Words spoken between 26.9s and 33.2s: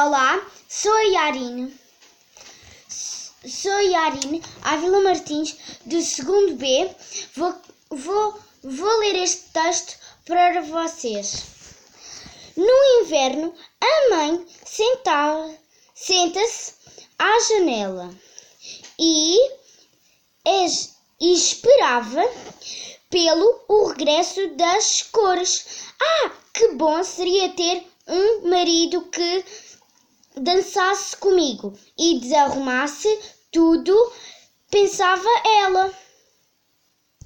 seria ter um marido que dançasse comigo e desarrumasse